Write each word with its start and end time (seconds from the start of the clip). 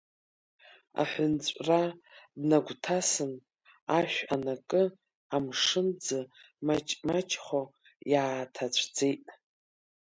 Аҳәынҵәра 1.01 1.81
днагәҭасын, 2.39 3.33
ашә 3.97 4.19
анакы, 4.33 4.83
амшын 5.35 5.87
ӡы 6.03 6.19
маҷхомаҷхо, 6.67 7.61
иааҭацәӡеит. 8.11 9.25